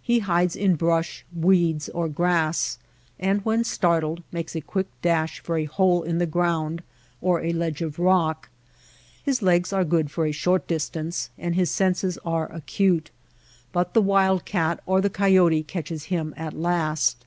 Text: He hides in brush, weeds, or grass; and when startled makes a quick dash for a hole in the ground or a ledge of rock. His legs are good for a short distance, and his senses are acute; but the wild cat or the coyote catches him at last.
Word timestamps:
He 0.00 0.20
hides 0.20 0.56
in 0.56 0.76
brush, 0.76 1.26
weeds, 1.30 1.90
or 1.90 2.08
grass; 2.08 2.78
and 3.20 3.44
when 3.44 3.64
startled 3.64 4.22
makes 4.32 4.54
a 4.56 4.62
quick 4.62 4.86
dash 5.02 5.40
for 5.40 5.58
a 5.58 5.66
hole 5.66 6.02
in 6.02 6.16
the 6.16 6.24
ground 6.24 6.82
or 7.20 7.44
a 7.44 7.52
ledge 7.52 7.82
of 7.82 7.98
rock. 7.98 8.48
His 9.22 9.42
legs 9.42 9.70
are 9.70 9.84
good 9.84 10.10
for 10.10 10.24
a 10.24 10.32
short 10.32 10.66
distance, 10.66 11.28
and 11.36 11.54
his 11.54 11.70
senses 11.70 12.16
are 12.24 12.50
acute; 12.50 13.10
but 13.70 13.92
the 13.92 14.00
wild 14.00 14.46
cat 14.46 14.80
or 14.86 15.02
the 15.02 15.10
coyote 15.10 15.62
catches 15.64 16.04
him 16.04 16.32
at 16.38 16.54
last. 16.54 17.26